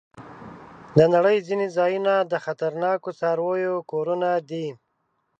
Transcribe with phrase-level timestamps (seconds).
[0.97, 4.67] د نړۍ ځینې ځایونه د خطرناکو څارويو کورونه دي.